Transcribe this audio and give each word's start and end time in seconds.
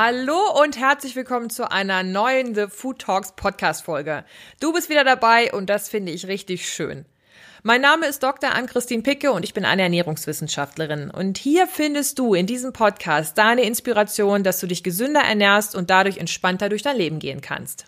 Hallo 0.00 0.60
und 0.60 0.76
herzlich 0.76 1.14
willkommen 1.14 1.50
zu 1.50 1.70
einer 1.70 2.02
neuen 2.02 2.56
The 2.56 2.66
Food 2.68 2.98
Talks 2.98 3.32
Podcast 3.36 3.84
Folge. 3.84 4.24
Du 4.58 4.72
bist 4.72 4.88
wieder 4.88 5.04
dabei 5.04 5.52
und 5.52 5.70
das 5.70 5.88
finde 5.88 6.10
ich 6.10 6.26
richtig 6.26 6.68
schön. 6.68 7.04
Mein 7.62 7.80
Name 7.80 8.06
ist 8.06 8.24
Dr. 8.24 8.52
Ann-Christine 8.52 9.04
Picke 9.04 9.30
und 9.30 9.44
ich 9.44 9.54
bin 9.54 9.64
eine 9.64 9.82
Ernährungswissenschaftlerin. 9.82 11.12
Und 11.12 11.38
hier 11.38 11.68
findest 11.68 12.18
du 12.18 12.34
in 12.34 12.46
diesem 12.46 12.72
Podcast 12.72 13.38
deine 13.38 13.62
Inspiration, 13.62 14.42
dass 14.42 14.58
du 14.58 14.66
dich 14.66 14.82
gesünder 14.82 15.20
ernährst 15.20 15.76
und 15.76 15.90
dadurch 15.90 16.18
entspannter 16.18 16.68
durch 16.68 16.82
dein 16.82 16.96
Leben 16.96 17.20
gehen 17.20 17.40
kannst. 17.40 17.86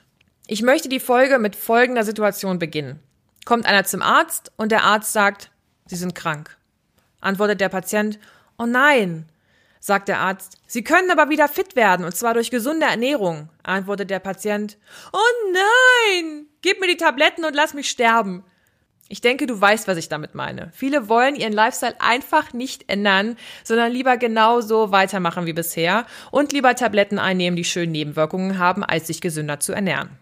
Ich 0.53 0.63
möchte 0.63 0.89
die 0.89 0.99
Folge 0.99 1.39
mit 1.39 1.55
folgender 1.55 2.03
Situation 2.03 2.59
beginnen. 2.59 2.99
Kommt 3.45 3.67
einer 3.67 3.85
zum 3.85 4.03
Arzt 4.03 4.51
und 4.57 4.73
der 4.73 4.83
Arzt 4.83 5.13
sagt, 5.13 5.53
Sie 5.87 5.95
sind 5.95 6.17
krank. 6.17 6.59
Antwortet 7.21 7.61
der 7.61 7.69
Patient, 7.69 8.19
Oh 8.59 8.67
nein. 8.67 9.29
Sagt 9.79 10.09
der 10.09 10.19
Arzt, 10.19 10.59
Sie 10.67 10.83
können 10.83 11.13
aber 11.13 11.31
wieder 11.31 11.47
fit 11.47 11.77
werden, 11.77 12.05
und 12.05 12.17
zwar 12.17 12.35
durch 12.35 12.51
gesunde 12.51 12.87
Ernährung. 12.87 13.49
Antwortet 13.63 14.11
der 14.11 14.19
Patient, 14.19 14.77
Oh 15.13 15.53
nein. 15.53 16.47
Gib 16.63 16.81
mir 16.81 16.89
die 16.89 16.97
Tabletten 16.97 17.45
und 17.45 17.55
lass 17.55 17.73
mich 17.73 17.89
sterben. 17.89 18.43
Ich 19.09 19.21
denke, 19.21 19.47
du 19.47 19.61
weißt, 19.61 19.87
was 19.87 19.99
ich 19.99 20.09
damit 20.09 20.35
meine. 20.35 20.73
Viele 20.75 21.09
wollen 21.09 21.37
ihren 21.37 21.53
Lifestyle 21.53 21.95
einfach 22.01 22.53
nicht 22.53 22.91
ändern, 22.91 23.37
sondern 23.63 23.93
lieber 23.93 24.17
genauso 24.17 24.91
weitermachen 24.91 25.47
wie 25.47 25.53
bisher 25.53 26.07
und 26.33 26.53
lieber 26.53 26.75
Tabletten 26.75 27.21
einnehmen, 27.21 27.55
die 27.55 27.63
schöne 27.63 27.93
Nebenwirkungen 27.93 28.59
haben, 28.59 28.83
als 28.83 29.07
sich 29.07 29.21
gesünder 29.21 29.61
zu 29.61 29.73
ernähren. 29.73 30.19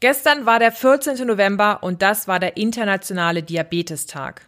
Gestern 0.00 0.46
war 0.46 0.58
der 0.58 0.72
14. 0.72 1.26
November 1.26 1.82
und 1.82 2.00
das 2.00 2.26
war 2.26 2.40
der 2.40 2.56
internationale 2.56 3.42
Diabetestag. 3.42 4.46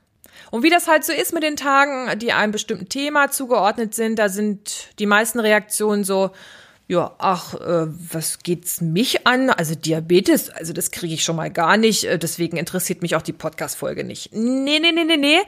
Und 0.51 0.63
wie 0.63 0.71
das 0.71 0.89
halt 0.89 1.05
so 1.05 1.13
ist 1.13 1.35
mit 1.35 1.43
den 1.43 1.57
Tagen, 1.57 2.19
die 2.19 2.33
einem 2.33 2.53
bestimmten 2.53 2.89
Thema 2.89 3.31
zugeordnet 3.31 3.95
sind, 3.95 4.19
da 4.19 4.31
sind 4.31 4.99
die 4.99 5.07
meisten 5.07 5.41
Reaktionen 5.41 6.05
so, 6.05 6.31
ja, 6.89 7.15
ach, 7.19 7.55
äh, 7.55 7.87
was 8.13 8.41
geht's 8.41 8.81
mich 8.81 9.27
an? 9.27 9.51
Also 9.51 9.75
Diabetes, 9.75 10.51
also 10.51 10.73
das 10.73 10.91
kriege 10.91 11.15
ich 11.15 11.25
schon 11.25 11.37
mal 11.37 11.51
gar 11.51 11.77
nicht, 11.77 12.05
äh, 12.05 12.19
deswegen 12.19 12.57
interessiert 12.57 13.03
mich 13.03 13.17
auch 13.17 13.23
die 13.23 13.33
Podcast-Folge 13.33 14.05
nicht. 14.05 14.35
Nee, 14.35 14.79
nee, 14.81 14.93
nee, 14.93 15.05
nee, 15.05 15.17
nee. 15.17 15.39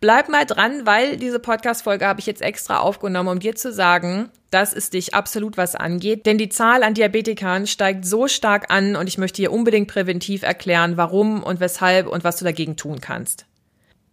Bleib 0.00 0.28
mal 0.28 0.46
dran, 0.46 0.86
weil 0.86 1.16
diese 1.16 1.40
Podcast-Folge 1.40 2.06
habe 2.06 2.20
ich 2.20 2.26
jetzt 2.26 2.42
extra 2.42 2.78
aufgenommen, 2.78 3.28
um 3.28 3.40
dir 3.40 3.54
zu 3.54 3.72
sagen, 3.72 4.30
dass 4.50 4.72
es 4.72 4.88
dich 4.88 5.14
absolut 5.14 5.56
was 5.56 5.74
angeht. 5.74 6.26
Denn 6.26 6.38
die 6.38 6.48
Zahl 6.48 6.82
an 6.82 6.94
Diabetikern 6.94 7.66
steigt 7.66 8.06
so 8.06 8.28
stark 8.28 8.70
an 8.72 8.94
und 8.96 9.08
ich 9.08 9.18
möchte 9.18 9.42
dir 9.42 9.52
unbedingt 9.52 9.88
präventiv 9.88 10.42
erklären, 10.42 10.96
warum 10.96 11.42
und 11.42 11.60
weshalb 11.60 12.06
und 12.06 12.24
was 12.24 12.36
du 12.36 12.44
dagegen 12.44 12.76
tun 12.76 13.00
kannst. 13.00 13.46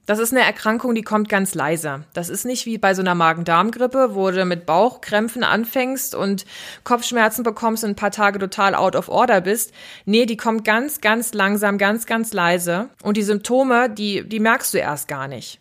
Das 0.08 0.18
ist 0.18 0.34
eine 0.34 0.44
Erkrankung, 0.44 0.96
die 0.96 1.04
kommt 1.04 1.30
ganz 1.30 1.54
leise. 1.54 2.04
Das 2.14 2.30
ist 2.30 2.44
nicht 2.44 2.66
wie 2.66 2.80
bei 2.80 2.96
so 2.96 3.02
einer 3.02 3.14
Magen-Darm-Grippe, 3.14 4.16
wo 4.16 4.32
du 4.32 4.46
mit 4.46 4.66
Bauchkrämpfen 4.66 5.44
anfängst 5.44 6.16
und 6.16 6.46
Kopfschmerzen 6.84 7.44
bekommst 7.44 7.84
und 7.84 7.92
ein 7.92 7.96
paar 7.96 8.12
Tage 8.12 8.40
total 8.40 8.74
out 8.74 8.96
of 8.96 9.10
order 9.10 9.42
bist. 9.42 9.74
Nee, 10.06 10.26
die 10.26 10.38
kommt 10.38 10.66
ganz, 10.66 11.02
ganz 11.02 11.34
langsam, 11.34 11.78
ganz, 11.78 12.08
ganz 12.08 12.34
leise. 12.34 12.90
Und 13.04 13.16
die 13.16 13.24
Symptome, 13.24 13.90
die, 13.90 14.28
die 14.28 14.40
merkst 14.40 14.74
du 14.74 14.80
erst 14.80 15.08
gar 15.08 15.28
nicht. 15.28 15.60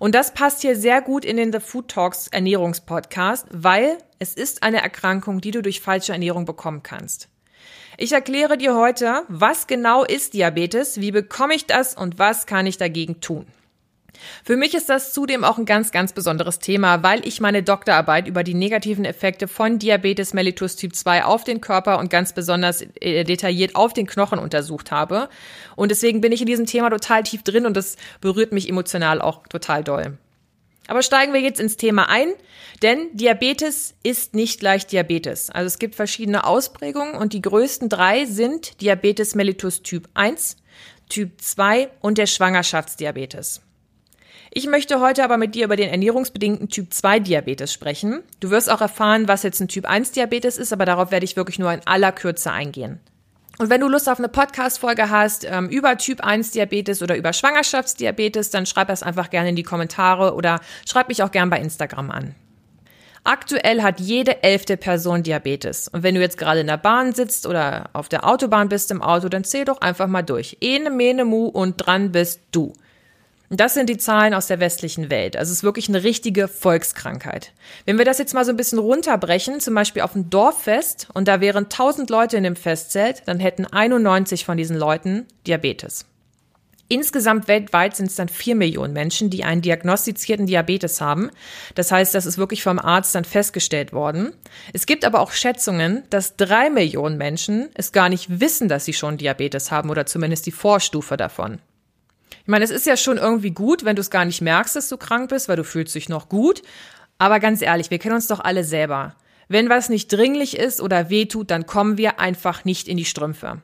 Und 0.00 0.14
das 0.14 0.34
passt 0.34 0.62
hier 0.62 0.76
sehr 0.76 1.00
gut 1.00 1.24
in 1.24 1.36
den 1.36 1.52
The 1.52 1.60
Food 1.60 1.88
Talks 1.88 2.26
Ernährungspodcast, 2.28 3.46
weil 3.50 3.98
es 4.18 4.34
ist 4.34 4.62
eine 4.62 4.82
Erkrankung, 4.82 5.40
die 5.40 5.52
du 5.52 5.62
durch 5.62 5.80
falsche 5.80 6.12
Ernährung 6.12 6.44
bekommen 6.44 6.82
kannst. 6.82 7.28
Ich 7.98 8.12
erkläre 8.12 8.58
dir 8.58 8.74
heute, 8.74 9.22
was 9.28 9.66
genau 9.66 10.04
ist 10.04 10.34
Diabetes, 10.34 11.00
wie 11.00 11.12
bekomme 11.12 11.54
ich 11.54 11.66
das 11.66 11.94
und 11.94 12.18
was 12.18 12.46
kann 12.46 12.66
ich 12.66 12.78
dagegen 12.78 13.20
tun. 13.20 13.46
Für 14.44 14.56
mich 14.56 14.74
ist 14.74 14.88
das 14.88 15.12
zudem 15.12 15.44
auch 15.44 15.58
ein 15.58 15.64
ganz, 15.64 15.92
ganz 15.92 16.12
besonderes 16.12 16.58
Thema, 16.58 17.02
weil 17.02 17.26
ich 17.26 17.40
meine 17.40 17.62
Doktorarbeit 17.62 18.28
über 18.28 18.42
die 18.42 18.54
negativen 18.54 19.04
Effekte 19.04 19.48
von 19.48 19.78
Diabetes 19.78 20.34
mellitus 20.34 20.76
Typ 20.76 20.94
2 20.94 21.24
auf 21.24 21.44
den 21.44 21.60
Körper 21.60 21.98
und 21.98 22.10
ganz 22.10 22.32
besonders 22.32 22.82
äh, 23.00 23.24
detailliert 23.24 23.76
auf 23.76 23.92
den 23.92 24.06
Knochen 24.06 24.38
untersucht 24.38 24.90
habe. 24.90 25.28
Und 25.74 25.90
deswegen 25.90 26.20
bin 26.20 26.32
ich 26.32 26.40
in 26.40 26.46
diesem 26.46 26.66
Thema 26.66 26.90
total 26.90 27.22
tief 27.22 27.42
drin 27.42 27.66
und 27.66 27.76
das 27.76 27.96
berührt 28.20 28.52
mich 28.52 28.68
emotional 28.68 29.20
auch 29.20 29.46
total 29.46 29.84
doll. 29.84 30.18
Aber 30.88 31.02
steigen 31.02 31.32
wir 31.32 31.40
jetzt 31.40 31.60
ins 31.60 31.76
Thema 31.76 32.08
ein, 32.08 32.28
denn 32.82 33.08
Diabetes 33.12 33.94
ist 34.02 34.34
nicht 34.34 34.60
gleich 34.60 34.86
Diabetes. 34.86 35.50
Also 35.50 35.66
es 35.66 35.78
gibt 35.78 35.94
verschiedene 35.94 36.44
Ausprägungen 36.44 37.14
und 37.14 37.32
die 37.32 37.42
größten 37.42 37.88
drei 37.88 38.24
sind 38.24 38.80
Diabetes 38.80 39.34
mellitus 39.34 39.82
Typ 39.82 40.08
1, 40.14 40.56
Typ 41.08 41.40
2 41.40 41.88
und 42.00 42.18
der 42.18 42.26
Schwangerschaftsdiabetes. 42.26 43.62
Ich 44.58 44.66
möchte 44.66 45.00
heute 45.00 45.22
aber 45.22 45.36
mit 45.36 45.54
dir 45.54 45.66
über 45.66 45.76
den 45.76 45.90
ernährungsbedingten 45.90 46.70
Typ 46.70 46.94
2 46.94 47.20
Diabetes 47.20 47.74
sprechen. 47.74 48.22
Du 48.40 48.48
wirst 48.48 48.70
auch 48.70 48.80
erfahren, 48.80 49.28
was 49.28 49.42
jetzt 49.42 49.60
ein 49.60 49.68
Typ 49.68 49.84
1 49.84 50.12
Diabetes 50.12 50.56
ist, 50.56 50.72
aber 50.72 50.86
darauf 50.86 51.10
werde 51.10 51.24
ich 51.24 51.36
wirklich 51.36 51.58
nur 51.58 51.70
in 51.74 51.82
aller 51.84 52.10
Kürze 52.10 52.50
eingehen. 52.50 52.98
Und 53.58 53.68
wenn 53.68 53.82
du 53.82 53.88
Lust 53.88 54.08
auf 54.08 54.16
eine 54.18 54.30
Podcast-Folge 54.30 55.10
hast 55.10 55.44
ähm, 55.44 55.68
über 55.68 55.98
Typ 55.98 56.24
1 56.24 56.52
Diabetes 56.52 57.02
oder 57.02 57.18
über 57.18 57.34
Schwangerschaftsdiabetes, 57.34 58.48
dann 58.48 58.64
schreib 58.64 58.88
das 58.88 59.02
einfach 59.02 59.28
gerne 59.28 59.50
in 59.50 59.56
die 59.56 59.62
Kommentare 59.62 60.34
oder 60.34 60.60
schreib 60.88 61.08
mich 61.08 61.22
auch 61.22 61.32
gern 61.32 61.50
bei 61.50 61.60
Instagram 61.60 62.10
an. 62.10 62.34
Aktuell 63.24 63.82
hat 63.82 64.00
jede 64.00 64.42
elfte 64.42 64.78
Person 64.78 65.22
Diabetes. 65.22 65.88
Und 65.88 66.02
wenn 66.02 66.14
du 66.14 66.22
jetzt 66.22 66.38
gerade 66.38 66.60
in 66.60 66.66
der 66.68 66.78
Bahn 66.78 67.12
sitzt 67.12 67.46
oder 67.46 67.90
auf 67.92 68.08
der 68.08 68.26
Autobahn 68.26 68.70
bist 68.70 68.90
im 68.90 69.02
Auto, 69.02 69.28
dann 69.28 69.44
zähl 69.44 69.66
doch 69.66 69.82
einfach 69.82 70.06
mal 70.06 70.22
durch. 70.22 70.56
Ene, 70.62 70.88
mene, 70.88 71.26
mu 71.26 71.44
und 71.44 71.76
dran 71.76 72.10
bist 72.10 72.40
du. 72.52 72.72
Das 73.48 73.74
sind 73.74 73.88
die 73.88 73.98
Zahlen 73.98 74.34
aus 74.34 74.48
der 74.48 74.58
westlichen 74.58 75.08
Welt. 75.08 75.36
Also 75.36 75.52
es 75.52 75.58
ist 75.58 75.64
wirklich 75.64 75.88
eine 75.88 76.02
richtige 76.02 76.48
Volkskrankheit. 76.48 77.52
Wenn 77.84 77.96
wir 77.96 78.04
das 78.04 78.18
jetzt 78.18 78.34
mal 78.34 78.44
so 78.44 78.50
ein 78.50 78.56
bisschen 78.56 78.80
runterbrechen, 78.80 79.60
zum 79.60 79.74
Beispiel 79.74 80.02
auf 80.02 80.16
ein 80.16 80.30
Dorffest 80.30 81.08
und 81.14 81.28
da 81.28 81.40
wären 81.40 81.64
1000 81.64 82.10
Leute 82.10 82.36
in 82.36 82.42
dem 82.42 82.56
Festzelt, 82.56 83.22
dann 83.26 83.38
hätten 83.38 83.64
91 83.64 84.44
von 84.44 84.56
diesen 84.56 84.76
Leuten 84.76 85.26
Diabetes. 85.46 86.06
Insgesamt 86.88 87.48
weltweit 87.48 87.96
sind 87.96 88.06
es 88.06 88.14
dann 88.14 88.28
vier 88.28 88.54
Millionen 88.54 88.92
Menschen, 88.92 89.28
die 89.28 89.42
einen 89.42 89.62
diagnostizierten 89.62 90.46
Diabetes 90.46 91.00
haben. 91.00 91.30
Das 91.74 91.90
heißt, 91.90 92.14
das 92.14 92.26
ist 92.26 92.38
wirklich 92.38 92.62
vom 92.62 92.78
Arzt 92.78 93.14
dann 93.14 93.24
festgestellt 93.24 93.92
worden. 93.92 94.32
Es 94.72 94.86
gibt 94.86 95.04
aber 95.04 95.20
auch 95.20 95.32
Schätzungen, 95.32 96.04
dass 96.10 96.36
drei 96.36 96.70
Millionen 96.70 97.18
Menschen 97.18 97.70
es 97.74 97.90
gar 97.90 98.08
nicht 98.08 98.40
wissen, 98.40 98.68
dass 98.68 98.84
sie 98.84 98.92
schon 98.92 99.16
Diabetes 99.16 99.72
haben 99.72 99.90
oder 99.90 100.06
zumindest 100.06 100.46
die 100.46 100.52
Vorstufe 100.52 101.16
davon. 101.16 101.58
Ich 102.46 102.48
meine, 102.48 102.64
es 102.64 102.70
ist 102.70 102.86
ja 102.86 102.96
schon 102.96 103.18
irgendwie 103.18 103.50
gut, 103.50 103.84
wenn 103.84 103.96
du 103.96 104.00
es 104.00 104.08
gar 104.08 104.24
nicht 104.24 104.40
merkst, 104.40 104.76
dass 104.76 104.88
du 104.88 104.96
krank 104.96 105.30
bist, 105.30 105.48
weil 105.48 105.56
du 105.56 105.64
fühlst 105.64 105.96
dich 105.96 106.08
noch 106.08 106.28
gut. 106.28 106.62
Aber 107.18 107.40
ganz 107.40 107.60
ehrlich, 107.60 107.90
wir 107.90 107.98
kennen 107.98 108.14
uns 108.14 108.28
doch 108.28 108.38
alle 108.38 108.62
selber. 108.62 109.16
Wenn 109.48 109.68
was 109.68 109.88
nicht 109.88 110.12
dringlich 110.12 110.56
ist 110.56 110.80
oder 110.80 111.10
weh 111.10 111.26
tut, 111.26 111.50
dann 111.50 111.66
kommen 111.66 111.98
wir 111.98 112.20
einfach 112.20 112.64
nicht 112.64 112.86
in 112.86 112.98
die 112.98 113.04
Strümpfe. 113.04 113.62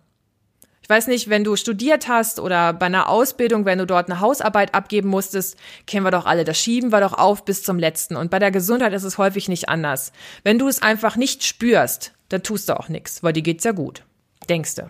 Ich 0.82 0.88
weiß 0.88 1.06
nicht, 1.06 1.30
wenn 1.30 1.44
du 1.44 1.54
studiert 1.54 2.08
hast 2.08 2.40
oder 2.40 2.72
bei 2.72 2.86
einer 2.86 3.08
Ausbildung, 3.08 3.66
wenn 3.66 3.78
du 3.78 3.86
dort 3.86 4.10
eine 4.10 4.18
Hausarbeit 4.18 4.74
abgeben 4.74 5.10
musstest, 5.10 5.56
kennen 5.86 6.04
wir 6.04 6.10
doch 6.10 6.26
alle, 6.26 6.42
das 6.42 6.58
schieben 6.58 6.90
wir 6.90 7.00
doch 7.00 7.12
auf 7.12 7.44
bis 7.44 7.62
zum 7.62 7.78
letzten. 7.78 8.16
Und 8.16 8.32
bei 8.32 8.40
der 8.40 8.50
Gesundheit 8.50 8.94
ist 8.94 9.04
es 9.04 9.16
häufig 9.16 9.48
nicht 9.48 9.68
anders. 9.68 10.10
Wenn 10.42 10.58
du 10.58 10.66
es 10.66 10.82
einfach 10.82 11.14
nicht 11.14 11.44
spürst, 11.44 12.14
dann 12.30 12.42
tust 12.42 12.68
du 12.68 12.76
auch 12.76 12.88
nichts, 12.88 13.22
weil 13.22 13.32
dir 13.32 13.42
geht's 13.42 13.62
ja 13.62 13.70
gut. 13.70 14.02
Denkst 14.48 14.74
du. 14.74 14.88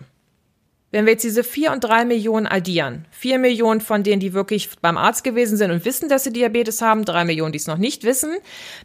Wenn 0.93 1.07
wir 1.07 1.13
jetzt 1.13 1.23
diese 1.23 1.43
vier 1.43 1.71
und 1.71 1.83
drei 1.83 2.05
Millionen 2.05 2.45
addieren, 2.45 3.05
vier 3.09 3.39
Millionen 3.39 3.81
von 3.81 4.03
denen, 4.03 4.19
die 4.19 4.33
wirklich 4.33 4.69
beim 4.79 4.95
Arzt 4.95 5.23
gewesen 5.23 5.57
sind 5.57 5.71
und 5.71 5.85
wissen, 5.85 6.07
dass 6.07 6.23
sie 6.23 6.31
Diabetes 6.31 6.83
haben, 6.83 7.03
drei 7.03 7.25
Millionen, 7.25 7.51
die 7.51 7.57
es 7.57 7.65
noch 7.65 7.79
nicht 7.79 8.03
wissen, 8.03 8.29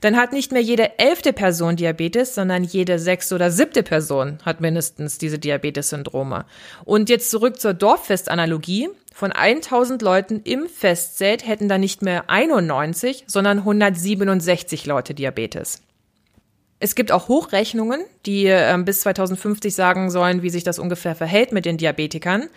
dann 0.00 0.16
hat 0.16 0.32
nicht 0.32 0.50
mehr 0.50 0.62
jede 0.62 0.98
elfte 0.98 1.34
Person 1.34 1.76
Diabetes, 1.76 2.34
sondern 2.34 2.64
jede 2.64 2.98
sechste 2.98 3.34
oder 3.34 3.50
siebte 3.50 3.82
Person 3.82 4.38
hat 4.46 4.62
mindestens 4.62 5.18
diese 5.18 5.38
Diabetes-Syndrome. 5.38 6.46
Und 6.86 7.10
jetzt 7.10 7.30
zurück 7.30 7.60
zur 7.60 7.74
Dorffestanalogie. 7.74 8.88
Von 9.12 9.30
1000 9.30 10.00
Leuten 10.00 10.40
im 10.44 10.66
Festzelt 10.66 11.46
hätten 11.46 11.68
dann 11.68 11.82
nicht 11.82 12.00
mehr 12.00 12.30
91, 12.30 13.24
sondern 13.26 13.58
167 13.58 14.86
Leute 14.86 15.12
Diabetes. 15.12 15.82
Es 16.80 16.94
gibt 16.94 17.10
auch 17.10 17.28
Hochrechnungen, 17.28 18.04
die 18.24 18.46
äh, 18.46 18.76
bis 18.84 19.00
2050 19.00 19.74
sagen 19.74 20.10
sollen, 20.10 20.42
wie 20.42 20.50
sich 20.50 20.64
das 20.64 20.78
ungefähr 20.78 21.14
verhält 21.14 21.52
mit 21.52 21.64
den 21.64 21.76
Diabetikern. 21.76 22.48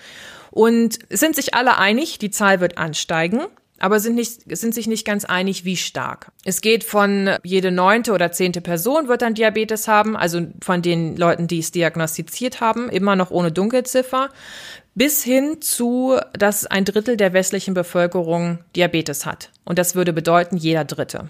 Und 0.51 0.99
sind 1.09 1.35
sich 1.35 1.53
alle 1.53 1.77
einig, 1.77 2.19
die 2.19 2.29
Zahl 2.29 2.59
wird 2.59 2.77
ansteigen, 2.77 3.41
aber 3.79 3.99
sind, 3.99 4.15
nicht, 4.15 4.55
sind 4.55 4.75
sich 4.75 4.85
nicht 4.85 5.05
ganz 5.05 5.25
einig, 5.25 5.65
wie 5.65 5.77
stark. 5.77 6.31
Es 6.45 6.61
geht 6.61 6.83
von 6.83 7.31
jede 7.43 7.71
neunte 7.71 8.11
oder 8.11 8.31
zehnte 8.31 8.61
Person 8.61 9.07
wird 9.07 9.23
dann 9.23 9.33
Diabetes 9.33 9.87
haben, 9.87 10.15
also 10.15 10.41
von 10.61 10.81
den 10.81 11.17
Leuten, 11.17 11.47
die 11.47 11.59
es 11.59 11.71
diagnostiziert 11.71 12.61
haben, 12.61 12.89
immer 12.89 13.15
noch 13.15 13.31
ohne 13.31 13.51
Dunkelziffer, 13.51 14.29
bis 14.93 15.23
hin 15.23 15.61
zu, 15.61 16.19
dass 16.33 16.67
ein 16.67 16.85
Drittel 16.85 17.17
der 17.17 17.33
westlichen 17.33 17.73
Bevölkerung 17.73 18.59
Diabetes 18.75 19.25
hat. 19.25 19.49
Und 19.65 19.79
das 19.79 19.95
würde 19.95 20.13
bedeuten, 20.13 20.57
jeder 20.57 20.85
Dritte. 20.85 21.29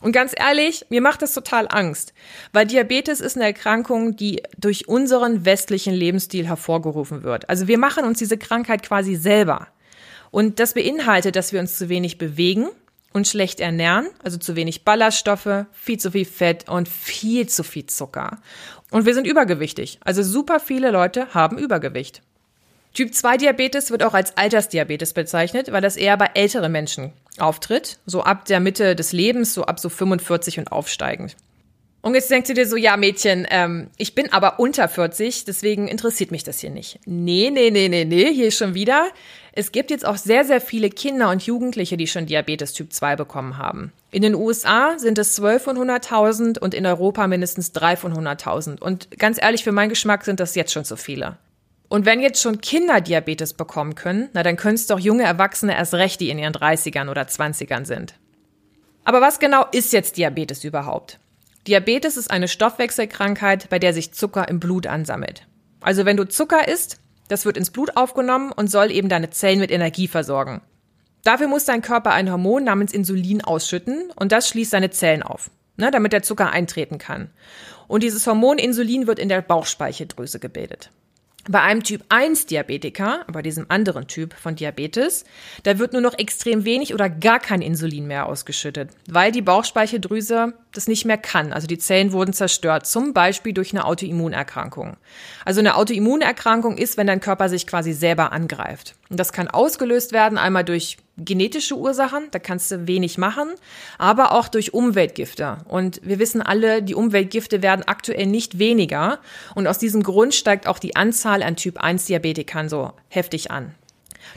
Und 0.00 0.12
ganz 0.12 0.32
ehrlich, 0.36 0.86
mir 0.90 1.00
macht 1.00 1.22
das 1.22 1.34
total 1.34 1.66
Angst, 1.68 2.12
weil 2.52 2.66
Diabetes 2.66 3.20
ist 3.20 3.36
eine 3.36 3.46
Erkrankung, 3.46 4.16
die 4.16 4.42
durch 4.56 4.88
unseren 4.88 5.44
westlichen 5.44 5.94
Lebensstil 5.94 6.46
hervorgerufen 6.46 7.22
wird. 7.22 7.48
Also 7.48 7.68
wir 7.68 7.78
machen 7.78 8.04
uns 8.04 8.18
diese 8.18 8.38
Krankheit 8.38 8.82
quasi 8.82 9.14
selber. 9.16 9.68
Und 10.30 10.60
das 10.60 10.74
beinhaltet, 10.74 11.36
dass 11.36 11.52
wir 11.52 11.60
uns 11.60 11.76
zu 11.76 11.88
wenig 11.88 12.18
bewegen 12.18 12.68
und 13.12 13.26
schlecht 13.26 13.60
ernähren, 13.60 14.08
also 14.22 14.36
zu 14.36 14.56
wenig 14.56 14.84
Ballaststoffe, 14.84 15.66
viel 15.72 15.98
zu 15.98 16.10
viel 16.10 16.26
Fett 16.26 16.68
und 16.68 16.88
viel 16.88 17.48
zu 17.48 17.64
viel 17.64 17.86
Zucker. 17.86 18.38
Und 18.90 19.06
wir 19.06 19.14
sind 19.14 19.26
übergewichtig. 19.26 19.98
Also 20.04 20.22
super 20.22 20.60
viele 20.60 20.90
Leute 20.90 21.34
haben 21.34 21.58
Übergewicht. 21.58 22.22
Typ 22.94 23.14
2 23.14 23.36
Diabetes 23.36 23.90
wird 23.90 24.02
auch 24.02 24.14
als 24.14 24.36
Altersdiabetes 24.36 25.12
bezeichnet, 25.12 25.70
weil 25.72 25.82
das 25.82 25.96
eher 25.96 26.16
bei 26.16 26.30
älteren 26.34 26.72
Menschen 26.72 27.12
auftritt, 27.38 27.98
so 28.06 28.22
ab 28.22 28.46
der 28.46 28.60
Mitte 28.60 28.96
des 28.96 29.12
Lebens, 29.12 29.54
so 29.54 29.64
ab 29.64 29.78
so 29.78 29.88
45 29.88 30.58
und 30.58 30.72
aufsteigend. 30.72 31.36
Und 32.00 32.14
jetzt 32.14 32.30
denkst 32.30 32.48
du 32.48 32.54
dir 32.54 32.66
so, 32.66 32.76
ja 32.76 32.96
Mädchen, 32.96 33.46
ähm, 33.50 33.90
ich 33.96 34.14
bin 34.14 34.32
aber 34.32 34.60
unter 34.60 34.88
40, 34.88 35.44
deswegen 35.44 35.88
interessiert 35.88 36.30
mich 36.30 36.44
das 36.44 36.60
hier 36.60 36.70
nicht. 36.70 37.00
Nee, 37.06 37.50
nee, 37.52 37.70
nee, 37.70 37.88
nee, 37.88 38.04
nee, 38.04 38.32
hier 38.32 38.52
schon 38.52 38.74
wieder. 38.74 39.08
Es 39.52 39.72
gibt 39.72 39.90
jetzt 39.90 40.06
auch 40.06 40.16
sehr, 40.16 40.44
sehr 40.44 40.60
viele 40.60 40.90
Kinder 40.90 41.30
und 41.30 41.42
Jugendliche, 41.42 41.96
die 41.96 42.06
schon 42.06 42.26
Diabetes 42.26 42.72
Typ 42.72 42.92
2 42.92 43.16
bekommen 43.16 43.58
haben. 43.58 43.92
In 44.12 44.22
den 44.22 44.36
USA 44.36 44.96
sind 44.98 45.18
es 45.18 45.34
12 45.34 45.62
von 45.62 45.76
100.000 45.76 46.58
und 46.60 46.72
in 46.72 46.86
Europa 46.86 47.26
mindestens 47.26 47.72
3 47.72 47.96
von 47.96 48.14
100.000. 48.14 48.80
Und 48.80 49.18
ganz 49.18 49.42
ehrlich, 49.42 49.64
für 49.64 49.72
meinen 49.72 49.88
Geschmack 49.88 50.24
sind 50.24 50.38
das 50.38 50.54
jetzt 50.54 50.72
schon 50.72 50.84
zu 50.84 50.96
viele. 50.96 51.36
Und 51.88 52.04
wenn 52.04 52.20
jetzt 52.20 52.42
schon 52.42 52.60
Kinder 52.60 53.00
Diabetes 53.00 53.54
bekommen 53.54 53.94
können, 53.94 54.28
na 54.34 54.42
dann 54.42 54.56
können 54.56 54.74
es 54.74 54.86
doch 54.86 54.98
junge 54.98 55.24
Erwachsene 55.24 55.74
erst 55.74 55.94
recht, 55.94 56.20
die 56.20 56.30
in 56.30 56.38
ihren 56.38 56.52
30ern 56.52 57.10
oder 57.10 57.22
20ern 57.22 57.86
sind. 57.86 58.14
Aber 59.04 59.20
was 59.22 59.38
genau 59.38 59.64
ist 59.72 59.92
jetzt 59.94 60.18
Diabetes 60.18 60.64
überhaupt? 60.64 61.18
Diabetes 61.66 62.16
ist 62.16 62.30
eine 62.30 62.48
Stoffwechselkrankheit, 62.48 63.70
bei 63.70 63.78
der 63.78 63.94
sich 63.94 64.12
Zucker 64.12 64.48
im 64.48 64.60
Blut 64.60 64.86
ansammelt. 64.86 65.46
Also 65.80 66.04
wenn 66.04 66.16
du 66.16 66.28
Zucker 66.28 66.68
isst, 66.68 67.00
das 67.28 67.44
wird 67.44 67.56
ins 67.56 67.70
Blut 67.70 67.96
aufgenommen 67.96 68.52
und 68.52 68.70
soll 68.70 68.90
eben 68.90 69.08
deine 69.08 69.30
Zellen 69.30 69.60
mit 69.60 69.70
Energie 69.70 70.08
versorgen. 70.08 70.60
Dafür 71.24 71.48
muss 71.48 71.64
dein 71.64 71.82
Körper 71.82 72.12
ein 72.12 72.30
Hormon 72.30 72.64
namens 72.64 72.92
Insulin 72.92 73.42
ausschütten 73.42 74.10
und 74.16 74.32
das 74.32 74.48
schließt 74.48 74.72
deine 74.72 74.90
Zellen 74.90 75.22
auf, 75.22 75.50
ne, 75.76 75.90
damit 75.90 76.12
der 76.12 76.22
Zucker 76.22 76.50
eintreten 76.50 76.98
kann. 76.98 77.30
Und 77.86 78.02
dieses 78.02 78.26
Hormon 78.26 78.58
Insulin 78.58 79.06
wird 79.06 79.18
in 79.18 79.28
der 79.28 79.42
Bauchspeicheldrüse 79.42 80.38
gebildet. 80.38 80.90
Bei 81.50 81.62
einem 81.62 81.82
Typ 81.82 82.04
1 82.10 82.44
Diabetiker, 82.44 83.24
bei 83.32 83.40
diesem 83.40 83.64
anderen 83.70 84.06
Typ 84.06 84.34
von 84.34 84.54
Diabetes, 84.54 85.24
da 85.62 85.78
wird 85.78 85.94
nur 85.94 86.02
noch 86.02 86.18
extrem 86.18 86.66
wenig 86.66 86.92
oder 86.92 87.08
gar 87.08 87.40
kein 87.40 87.62
Insulin 87.62 88.06
mehr 88.06 88.26
ausgeschüttet, 88.26 88.90
weil 89.08 89.32
die 89.32 89.40
Bauchspeicheldrüse 89.40 90.52
das 90.72 90.88
nicht 90.88 91.06
mehr 91.06 91.16
kann. 91.16 91.54
Also 91.54 91.66
die 91.66 91.78
Zellen 91.78 92.12
wurden 92.12 92.34
zerstört, 92.34 92.86
zum 92.86 93.14
Beispiel 93.14 93.54
durch 93.54 93.72
eine 93.72 93.86
Autoimmunerkrankung. 93.86 94.98
Also 95.46 95.60
eine 95.60 95.76
Autoimmunerkrankung 95.76 96.76
ist, 96.76 96.98
wenn 96.98 97.06
dein 97.06 97.20
Körper 97.20 97.48
sich 97.48 97.66
quasi 97.66 97.94
selber 97.94 98.30
angreift. 98.32 98.94
Und 99.08 99.18
das 99.18 99.32
kann 99.32 99.48
ausgelöst 99.48 100.12
werden, 100.12 100.36
einmal 100.36 100.64
durch 100.64 100.98
genetische 101.18 101.76
Ursachen, 101.76 102.28
da 102.30 102.38
kannst 102.38 102.70
du 102.70 102.86
wenig 102.86 103.18
machen, 103.18 103.48
aber 103.98 104.32
auch 104.32 104.48
durch 104.48 104.74
Umweltgifte. 104.74 105.58
Und 105.68 106.00
wir 106.04 106.18
wissen 106.18 106.42
alle, 106.42 106.82
die 106.82 106.94
Umweltgifte 106.94 107.62
werden 107.62 107.82
aktuell 107.86 108.26
nicht 108.26 108.58
weniger. 108.58 109.20
Und 109.54 109.66
aus 109.66 109.78
diesem 109.78 110.02
Grund 110.02 110.34
steigt 110.34 110.66
auch 110.66 110.78
die 110.78 110.96
Anzahl 110.96 111.42
an 111.42 111.56
Typ 111.56 111.78
1 111.78 112.06
Diabetikern 112.06 112.68
so 112.68 112.92
heftig 113.08 113.50
an. 113.50 113.74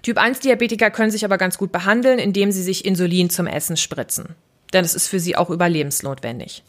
Typ 0.02 0.18
1 0.18 0.40
Diabetiker 0.40 0.90
können 0.90 1.12
sich 1.12 1.26
aber 1.26 1.38
ganz 1.38 1.58
gut 1.58 1.72
behandeln, 1.72 2.20
indem 2.20 2.52
sie 2.52 2.64
sich 2.64 2.86
Insulin 2.86 3.30
zum 3.30 3.48
Essen 3.48 3.78
spritzen. 3.78 4.36
Denn 4.74 4.86
es 4.86 4.96
ist 4.96 5.08
für 5.08 5.20
sie 5.20 5.36
auch 5.36 5.50
überlebensnotwendig. 5.50 6.64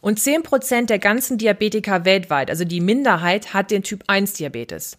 Und 0.00 0.20
10 0.20 0.42
Prozent 0.42 0.90
der 0.90 0.98
ganzen 0.98 1.38
Diabetiker 1.38 2.04
weltweit, 2.04 2.50
also 2.50 2.64
die 2.64 2.80
Minderheit, 2.80 3.54
hat 3.54 3.70
den 3.70 3.82
Typ 3.82 4.04
1 4.06 4.34
Diabetes. 4.34 4.98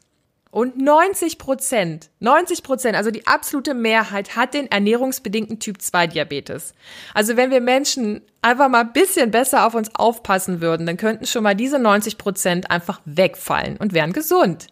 Und 0.58 0.76
90 0.76 1.38
Prozent, 1.38 2.10
90 2.20 2.64
Prozent, 2.64 2.96
also 2.98 3.12
die 3.12 3.28
absolute 3.28 3.76
Mehrheit 3.76 4.36
hat 4.36 4.56
den 4.56 4.66
ernährungsbedingten 4.72 5.60
Typ 5.60 5.80
2 5.80 6.08
Diabetes. 6.08 6.74
Also 7.14 7.38
wenn 7.38 7.52
wir 7.52 7.62
Menschen 7.62 8.24
einfach 8.42 8.68
mal 8.68 8.82
ein 8.82 8.92
bisschen 8.92 9.30
besser 9.30 9.68
auf 9.68 9.76
uns 9.76 9.94
aufpassen 9.94 10.60
würden, 10.60 10.88
dann 10.88 10.98
könnten 10.98 11.28
schon 11.28 11.44
mal 11.44 11.54
diese 11.54 11.78
90 11.78 12.18
Prozent 12.18 12.72
einfach 12.72 13.02
wegfallen 13.06 13.78
und 13.78 13.94
wären 13.94 14.14
gesund. 14.14 14.66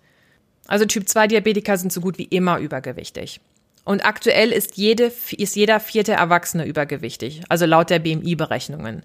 Also 0.66 0.86
Typ 0.86 1.08
2 1.08 1.28
Diabetiker 1.28 1.78
sind 1.78 1.94
so 1.94 2.02
gut 2.02 2.18
wie 2.18 2.24
immer 2.24 2.58
übergewichtig. 2.58 3.40
Und 3.84 4.08
aktuell 4.08 4.52
ist, 4.52 4.78
jede, 4.78 5.12
ist 5.38 5.56
jeder 5.56 5.80
vierte 5.80 6.14
Erwachsene 6.14 6.66
übergewichtig, 6.66 7.44
also 7.48 7.68
laut 7.68 7.92
der 7.92 8.00
BMI-Berechnungen. 8.00 9.04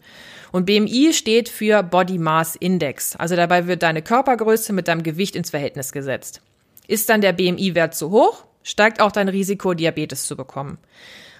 Und 0.51 0.65
BMI 0.65 1.13
steht 1.13 1.51
für 1.51 1.83
Body 1.83 2.17
Mass 2.17 2.57
Index. 2.57 3.17
Also 3.17 3.37
dabei 3.37 3.67
wird 3.67 3.83
deine 3.83 4.01
Körpergröße 4.01 4.73
mit 4.73 4.89
deinem 4.89 5.03
Gewicht 5.03 5.37
ins 5.37 5.51
Verhältnis 5.51 5.93
gesetzt. 5.93 6.41
Ist 6.91 7.09
dann 7.09 7.21
der 7.21 7.33
BMI-Wert 7.33 7.95
zu 7.95 8.11
hoch, 8.11 8.45
steigt 8.65 9.01
auch 9.01 9.13
dein 9.13 9.29
Risiko, 9.29 9.75
Diabetes 9.75 10.27
zu 10.27 10.37
bekommen. 10.37 10.79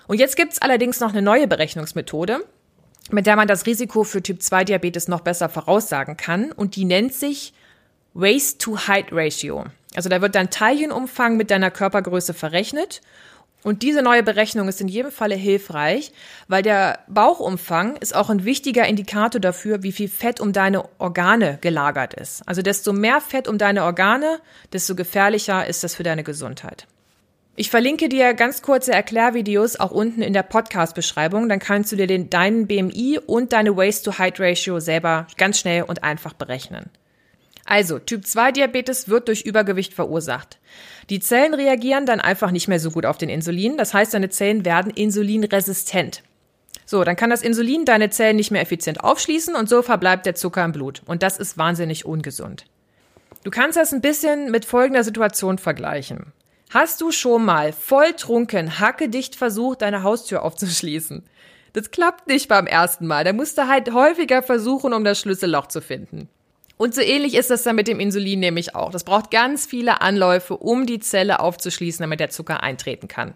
Und 0.07 0.21
jetzt 0.21 0.37
gibt's 0.37 0.63
allerdings 0.63 1.01
noch 1.01 1.11
eine 1.11 1.23
neue 1.23 1.49
Berechnungsmethode, 1.49 2.45
mit 3.11 3.27
der 3.27 3.35
man 3.35 3.49
das 3.49 3.67
Risiko 3.67 4.05
für 4.05 4.23
Typ-2-Diabetes 4.23 5.09
noch 5.09 5.23
besser 5.23 5.49
voraussagen 5.49 6.17
kann. 6.17 6.53
Und 6.53 6.77
die 6.77 6.85
nennt 6.85 7.15
sich 7.15 7.53
Waist-to-Height-Ratio. 8.15 9.65
Also 9.97 10.09
da 10.09 10.21
wird 10.21 10.37
dein 10.37 10.51
Taillenumfang 10.51 11.37
mit 11.37 11.51
deiner 11.51 11.73
Körpergröße 11.73 12.33
verrechnet 12.33 13.01
und 13.63 13.83
diese 13.83 14.03
neue 14.03 14.23
Berechnung 14.23 14.69
ist 14.69 14.81
in 14.81 14.89
jedem 14.89 15.11
Falle 15.11 15.35
hilfreich, 15.35 16.13
weil 16.49 16.63
der 16.63 17.01
Bauchumfang 17.09 17.97
ist 17.97 18.15
auch 18.15 18.31
ein 18.31 18.45
wichtiger 18.45 18.87
Indikator 18.87 19.41
dafür, 19.41 19.83
wie 19.83 19.93
viel 19.93 20.09
Fett 20.09 20.41
um 20.41 20.53
deine 20.53 20.85
Organe 20.99 21.59
gelagert 21.61 22.15
ist. 22.15 22.43
Also 22.47 22.63
desto 22.63 22.93
mehr 22.93 23.21
Fett 23.21 23.49
um 23.49 23.59
deine 23.59 23.85
Organe, 23.85 24.41
desto 24.73 24.95
gefährlicher 24.95 25.67
ist 25.67 25.85
das 25.85 25.95
für 25.95 26.03
deine 26.03 26.25
Gesundheit. 26.25 26.87
Ich 27.57 27.69
verlinke 27.69 28.09
dir 28.09 28.33
ganz 28.33 28.63
kurze 28.63 28.93
Erklärvideos 28.93 29.79
auch 29.79 29.91
unten 29.91 30.23
in 30.23 30.33
der 30.33 30.45
Podcast-Beschreibung. 30.45 31.51
Dann 31.51 31.59
kannst 31.59 31.93
du 31.93 31.97
dir 31.97 32.07
den, 32.07 32.31
deinen 32.31 32.67
BMI 32.67 33.19
und 33.27 33.53
deine 33.53 33.77
Waist-to-Height-Ratio 33.77 34.81
selber 34.81 35.27
ganz 35.37 35.59
schnell 35.59 35.83
und 35.83 36.03
einfach 36.03 36.33
berechnen. 36.33 36.89
Also, 37.71 38.01
Typ 38.01 38.27
2 38.27 38.51
Diabetes 38.51 39.09
wird 39.09 39.29
durch 39.29 39.43
Übergewicht 39.43 39.95
verursacht. 39.95 40.59
Die 41.09 41.21
Zellen 41.21 41.55
reagieren 41.55 42.05
dann 42.05 42.19
einfach 42.19 42.51
nicht 42.51 42.67
mehr 42.67 42.81
so 42.81 42.91
gut 42.91 43.07
auf 43.07 43.17
den 43.17 43.29
Insulin. 43.29 43.77
Das 43.77 43.95
heißt, 43.95 44.13
deine 44.13 44.29
Zellen 44.29 44.65
werden 44.65 44.91
insulinresistent. 44.93 46.25
So, 46.85 47.05
dann 47.05 47.15
kann 47.15 47.31
das 47.31 47.43
Insulin 47.43 47.85
deine 47.85 48.11
Zellen 48.11 48.35
nicht 48.35 48.51
mehr 48.51 48.61
effizient 48.61 49.05
aufschließen 49.05 49.55
und 49.55 49.69
so 49.69 49.83
verbleibt 49.83 50.27
der 50.27 50.35
Zucker 50.35 50.65
im 50.65 50.73
Blut. 50.73 51.03
Und 51.07 51.23
das 51.23 51.39
ist 51.39 51.59
wahnsinnig 51.59 52.05
ungesund. 52.05 52.65
Du 53.45 53.53
kannst 53.53 53.79
das 53.79 53.93
ein 53.93 54.01
bisschen 54.01 54.51
mit 54.51 54.65
folgender 54.65 55.05
Situation 55.05 55.59
vergleichen. 55.59 56.33
Hast 56.71 57.01
du 57.01 57.13
schon 57.13 57.45
mal 57.45 57.73
volltrunken, 57.73 58.81
hackedicht 58.81 59.37
versucht, 59.37 59.83
deine 59.83 60.03
Haustür 60.03 60.43
aufzuschließen? 60.43 61.23
Das 61.75 61.93
klappt 61.93 62.27
nicht 62.27 62.49
beim 62.49 62.67
ersten 62.67 63.07
Mal. 63.07 63.23
Da 63.23 63.33
musst 63.33 63.59
du 63.59 63.69
halt 63.69 63.93
häufiger 63.93 64.43
versuchen, 64.43 64.93
um 64.93 65.05
das 65.05 65.21
Schlüsselloch 65.21 65.69
zu 65.69 65.81
finden. 65.81 66.29
Und 66.81 66.95
so 66.95 67.03
ähnlich 67.03 67.35
ist 67.35 67.51
das 67.51 67.63
dann 67.63 67.77
mit 67.77 67.89
dem 67.89 68.01
Insulin 68.01 68.41
nämlich 68.41 68.75
auch. 68.75 68.91
Das 68.91 69.05
braucht 69.05 69.31
ganz 69.31 69.67
viele 69.67 70.01
Anläufe, 70.01 70.57
um 70.57 70.87
die 70.87 70.99
Zelle 70.99 71.41
aufzuschließen, 71.41 72.03
damit 72.03 72.21
der 72.21 72.31
Zucker 72.31 72.63
eintreten 72.63 73.07
kann. 73.07 73.35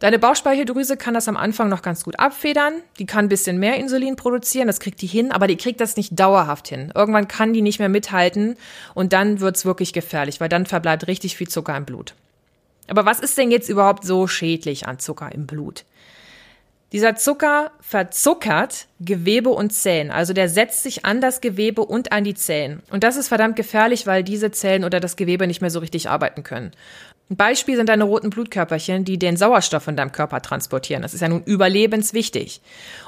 Deine 0.00 0.18
Bauchspeicheldrüse 0.18 0.96
kann 0.96 1.14
das 1.14 1.28
am 1.28 1.36
Anfang 1.36 1.68
noch 1.68 1.80
ganz 1.80 2.02
gut 2.02 2.18
abfedern. 2.18 2.82
Die 2.98 3.06
kann 3.06 3.26
ein 3.26 3.28
bisschen 3.28 3.58
mehr 3.58 3.76
Insulin 3.76 4.16
produzieren, 4.16 4.66
das 4.66 4.80
kriegt 4.80 5.00
die 5.00 5.06
hin, 5.06 5.30
aber 5.30 5.46
die 5.46 5.56
kriegt 5.56 5.80
das 5.80 5.96
nicht 5.96 6.18
dauerhaft 6.18 6.66
hin. 6.66 6.90
Irgendwann 6.92 7.28
kann 7.28 7.52
die 7.52 7.62
nicht 7.62 7.78
mehr 7.78 7.88
mithalten 7.88 8.56
und 8.94 9.12
dann 9.12 9.38
wird's 9.38 9.64
wirklich 9.64 9.92
gefährlich, 9.92 10.40
weil 10.40 10.48
dann 10.48 10.66
verbleibt 10.66 11.06
richtig 11.06 11.36
viel 11.36 11.46
Zucker 11.46 11.76
im 11.76 11.84
Blut. 11.84 12.14
Aber 12.88 13.06
was 13.06 13.20
ist 13.20 13.38
denn 13.38 13.52
jetzt 13.52 13.68
überhaupt 13.68 14.04
so 14.04 14.26
schädlich 14.26 14.88
an 14.88 14.98
Zucker 14.98 15.30
im 15.30 15.46
Blut? 15.46 15.84
Dieser 16.92 17.16
Zucker 17.16 17.72
verzuckert 17.80 18.86
Gewebe 19.00 19.50
und 19.50 19.72
Zellen. 19.72 20.12
Also 20.12 20.32
der 20.32 20.48
setzt 20.48 20.84
sich 20.84 21.04
an 21.04 21.20
das 21.20 21.40
Gewebe 21.40 21.84
und 21.84 22.12
an 22.12 22.22
die 22.22 22.34
Zellen. 22.34 22.80
Und 22.90 23.02
das 23.02 23.16
ist 23.16 23.28
verdammt 23.28 23.56
gefährlich, 23.56 24.06
weil 24.06 24.22
diese 24.22 24.52
Zellen 24.52 24.84
oder 24.84 25.00
das 25.00 25.16
Gewebe 25.16 25.48
nicht 25.48 25.60
mehr 25.60 25.70
so 25.70 25.80
richtig 25.80 26.08
arbeiten 26.08 26.44
können. 26.44 26.70
Ein 27.28 27.36
Beispiel 27.36 27.74
sind 27.74 27.88
deine 27.88 28.04
roten 28.04 28.30
Blutkörperchen, 28.30 29.04
die 29.04 29.18
den 29.18 29.36
Sauerstoff 29.36 29.88
in 29.88 29.96
deinem 29.96 30.12
Körper 30.12 30.40
transportieren. 30.42 31.02
Das 31.02 31.12
ist 31.12 31.22
ja 31.22 31.28
nun 31.28 31.42
überlebenswichtig. 31.42 32.60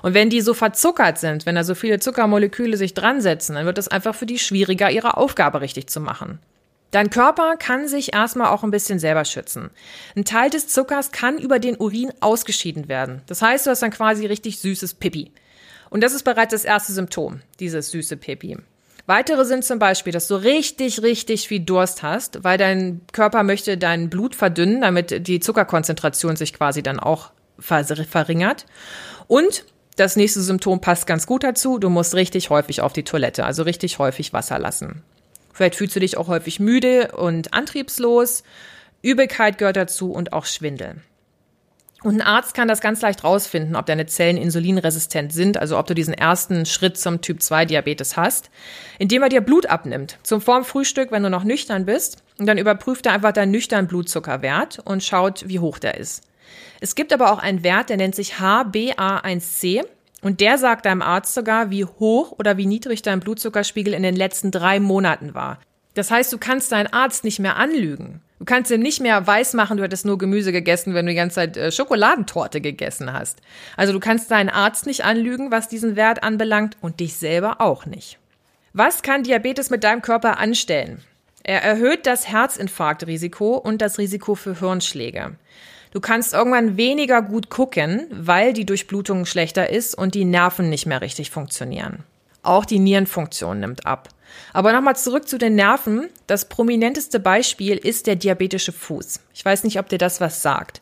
Und 0.03 0.13
wenn 0.13 0.29
die 0.29 0.41
so 0.41 0.55
verzuckert 0.55 1.19
sind, 1.19 1.47
wenn 1.47 1.55
da 1.55 1.63
so 1.63 1.77
viele 1.77 2.01
Zuckermoleküle 2.01 2.77
sich 2.77 2.95
dran 2.95 3.21
setzen, 3.21 3.55
dann 3.55 3.65
wird 3.65 3.79
es 3.79 3.87
einfach 3.87 4.17
für 4.17 4.27
die 4.27 4.41
schwieriger, 4.41 4.91
ihre 4.91 5.17
Aufgabe 5.17 5.61
richtig 5.61 5.87
zu 5.87 6.01
machen. 6.01 6.41
Dein 6.91 7.11
Körper 7.11 7.57
kann 7.59 7.87
sich 7.87 8.15
erstmal 8.15 8.49
auch 8.49 8.65
ein 8.65 8.71
bisschen 8.71 8.99
selber 8.99 9.25
schützen. 9.25 9.71
Ein 10.17 10.25
Teil 10.25 10.49
des 10.49 10.69
Zuckers 10.69 11.13
kann 11.13 11.39
über 11.39 11.59
den 11.59 11.77
Urin 11.77 12.13
ausgeschieden 12.21 12.89
werden. 12.89 13.21
Das 13.27 13.43
heißt, 13.43 13.67
du 13.67 13.71
hast 13.71 13.83
dann 13.83 13.91
quasi 13.91 14.25
richtig 14.25 14.59
süßes 14.59 14.95
Pipi. 14.95 15.31
Und 15.91 16.03
das 16.03 16.15
ist 16.15 16.23
bereits 16.23 16.53
das 16.53 16.65
erste 16.65 16.93
Symptom, 16.93 17.41
dieses 17.61 17.91
süße 17.91 18.17
Pipi. 18.17 18.57
Weitere 19.07 19.45
sind 19.45 19.65
zum 19.65 19.79
Beispiel, 19.79 20.13
dass 20.13 20.29
du 20.29 20.35
richtig, 20.35 21.03
richtig 21.03 21.49
viel 21.49 21.61
Durst 21.61 22.03
hast, 22.03 22.45
weil 22.45 22.59
dein 22.59 23.01
Körper 23.13 23.43
möchte 23.43 23.79
dein 23.79 24.11
Blut 24.11 24.35
verdünnen, 24.35 24.83
damit 24.83 25.27
die 25.27 25.41
Zuckerkonzentration 25.41 26.37
sich 26.37 26.53
quasi 26.53 26.83
dann 26.83 27.01
auch 27.01 27.31
verringert. 27.59 28.67
Und 29.27 29.65
das 29.97 30.17
nächste 30.17 30.43
Symptom 30.43 30.81
passt 30.81 31.07
ganz 31.07 31.27
gut 31.27 31.43
dazu. 31.43 31.79
Du 31.79 31.89
musst 31.89 32.15
richtig 32.15 32.51
häufig 32.51 32.83
auf 32.83 32.93
die 32.93 33.03
Toilette, 33.03 33.45
also 33.45 33.63
richtig 33.63 33.99
häufig 33.99 34.33
Wasser 34.33 34.59
lassen. 34.59 35.03
Vielleicht 35.59 35.75
fühlst 35.75 35.97
du 35.97 35.99
dich 35.99 36.17
auch 36.17 36.29
häufig 36.29 36.61
müde 36.61 37.11
und 37.17 37.53
antriebslos. 37.53 38.45
Übelkeit 39.03 39.59
gehört 39.59 39.75
dazu 39.75 40.13
und 40.13 40.33
auch 40.33 40.47
Schwindel. 40.47 41.03
Und 42.05 42.15
ein 42.15 42.23
Arzt 42.23 42.55
kann 42.55 42.69
das 42.69 42.81
ganz 42.81 43.03
leicht 43.03 43.25
rausfinden, 43.25 43.75
ob 43.75 43.85
deine 43.85 44.07
Zellen 44.07 44.37
insulinresistent 44.37 45.33
sind, 45.33 45.57
also 45.57 45.77
ob 45.77 45.89
du 45.89 45.95
diesen 45.95 46.15
ersten 46.15 46.65
Schritt 46.65 46.97
zum 46.97 47.23
Typ 47.23 47.43
2 47.43 47.65
Diabetes 47.65 48.17
hast, 48.17 48.51
indem 49.01 49.25
er 49.25 49.31
dir 49.31 49.41
Blut 49.41 49.67
abnimmt. 49.67 50.19
Zum 50.23 50.41
vorm 50.41 50.65
Frühstück, 50.65 51.11
wenn 51.11 51.25
du 51.25 51.29
noch 51.29 51.43
nüchtern 51.43 51.87
bist. 51.87 52.23
Und 52.39 52.47
dann 52.47 52.57
überprüft 52.57 53.07
er 53.07 53.13
einfach 53.13 53.33
deinen 53.33 53.51
nüchternen 53.51 53.89
Blutzuckerwert 53.89 54.79
und 54.85 55.03
schaut, 55.03 55.49
wie 55.49 55.59
hoch 55.59 55.81
der 55.81 55.99
ist. 55.99 56.23
Es 56.81 56.95
gibt 56.95 57.13
aber 57.13 57.33
auch 57.33 57.41
einen 57.41 57.65
Wert, 57.65 57.89
der 57.89 57.97
nennt 57.97 58.15
sich 58.15 58.35
HbA1c. 58.35 59.85
Und 60.21 60.41
der 60.41 60.59
sagt 60.59 60.87
deinem 60.87 61.03
Arzt 61.03 61.35
sogar, 61.35 61.71
wie 61.71 61.85
hoch 61.85 62.33
oder 62.39 62.57
wie 62.57 62.67
niedrig 62.67 63.03
dein 63.03 63.21
Blutzuckerspiegel 63.21 63.95
in 63.95 64.03
den 64.03 64.17
letzten 64.17 64.51
drei 64.51 64.81
Monaten 64.81 65.35
war. 65.35 65.59
Das 65.95 66.11
heißt, 66.11 66.33
du 66.33 66.39
kannst 66.39 66.73
deinen 66.73 66.93
Arzt 66.93 67.25
nicht 67.25 67.39
mehr 67.39 67.57
anlügen. 67.57 68.21
Du 68.39 68.45
kannst 68.45 68.71
ihm 68.71 68.81
nicht 68.81 69.01
mehr 69.01 69.27
weismachen, 69.27 69.79
du 69.79 69.83
hättest 69.83 70.07
nur 70.07 70.17
Gemüse 70.17 70.53
gegessen, 70.53 70.95
wenn 70.95 71.07
du 71.07 71.11
die 71.11 71.17
ganze 71.17 71.37
Zeit 71.37 71.57
äh, 71.57 71.73
Schokoladentorte 71.73 72.61
gegessen 72.61 73.13
hast. 73.13 73.41
Also 73.77 73.93
du 73.93 73.99
kannst 73.99 74.31
deinen 74.31 74.49
Arzt 74.49 74.87
nicht 74.87 75.05
anlügen, 75.05 75.51
was 75.51 75.69
diesen 75.69 75.97
Wert 75.97 76.23
anbelangt 76.23 76.77
und 76.81 77.01
dich 77.01 77.17
selber 77.17 77.61
auch 77.61 77.85
nicht. 77.85 78.19
Was 78.73 79.03
kann 79.03 79.25
Diabetes 79.25 79.71
mit 79.71 79.83
deinem 79.83 80.03
Körper 80.03 80.39
anstellen? 80.39 81.03
Er 81.43 81.63
erhöht 81.63 82.07
das 82.07 82.29
Herzinfarktrisiko 82.29 83.57
und 83.57 83.83
das 83.83 83.99
Risiko 83.99 84.35
für 84.35 84.59
Hirnschläge. 84.59 85.37
Du 85.93 86.01
kannst 86.01 86.35
irgendwann 86.35 86.77
weniger 86.77 87.23
gut 87.23 87.49
gucken, 87.51 88.07
weil 88.11 88.53
die 88.53 88.67
Durchblutung 88.67 89.27
schlechter 89.27 89.71
ist 89.71 89.95
und 89.95 90.15
die 90.15 90.25
Nerven 90.25 90.69
nicht 90.69 90.87
mehr 90.87 91.01
richtig 91.01 91.31
funktionieren. 91.31 92.05
Auch 92.43 92.65
die 92.65 92.79
Nierenfunktion 92.79 93.61
nimmt 93.61 93.87
ab. 93.87 94.09
Aber 94.53 94.73
nochmal 94.73 94.97
zurück 94.97 95.29
zu 95.29 95.39
den 95.39 95.55
Nerven. 95.55 96.09
Das 96.27 96.49
prominenteste 96.49 97.21
Beispiel 97.21 97.77
ist 97.77 98.07
der 98.07 98.17
diabetische 98.17 98.73
Fuß. 98.73 99.21
Ich 99.35 99.45
weiß 99.45 99.65
nicht, 99.65 99.79
ob 99.79 99.89
dir 99.89 99.99
das 99.99 100.21
was 100.21 100.43
sagt. 100.43 100.81